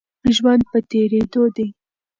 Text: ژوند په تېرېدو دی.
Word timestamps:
ژوند 0.35 0.61
په 0.71 0.77
تېرېدو 0.91 1.43
دی. 1.55 1.67